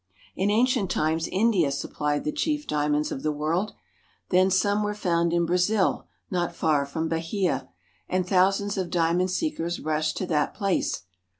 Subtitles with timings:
[0.35, 3.73] In ancient times India supphed the chief diamonds of 1 Ithe world.
[4.29, 7.69] Then some were found in Brazil not far from I l Bahia,
[8.09, 11.01] and thousands of diamond seekers rushed to that I Iplace.